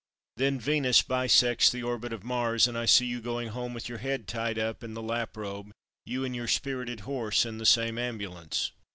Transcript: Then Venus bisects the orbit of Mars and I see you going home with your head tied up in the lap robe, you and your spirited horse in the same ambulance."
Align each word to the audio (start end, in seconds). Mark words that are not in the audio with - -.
Then 0.37 0.59
Venus 0.59 1.03
bisects 1.03 1.69
the 1.69 1.83
orbit 1.83 2.11
of 2.11 2.23
Mars 2.23 2.67
and 2.67 2.75
I 2.75 2.85
see 2.85 3.05
you 3.05 3.21
going 3.21 3.49
home 3.49 3.71
with 3.75 3.87
your 3.87 3.99
head 3.99 4.27
tied 4.27 4.57
up 4.57 4.83
in 4.83 4.95
the 4.95 5.01
lap 5.03 5.37
robe, 5.37 5.71
you 6.07 6.25
and 6.25 6.35
your 6.35 6.47
spirited 6.47 7.01
horse 7.01 7.45
in 7.45 7.59
the 7.59 7.67
same 7.67 7.99
ambulance." 7.99 8.71